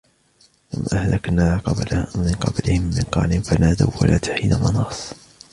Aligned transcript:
كَمْ 0.71 0.97
أَهْلَكْنَا 0.97 1.61
مِنْ 2.15 2.31
قَبْلِهِمْ 2.33 2.81
مِنْ 2.83 3.03
قَرْنٍ 3.11 3.41
فَنَادَوْا 3.41 3.91
وَلَاتَ 4.01 4.29
حِينَ 4.29 4.53
مَنَاصٍ 4.55 5.13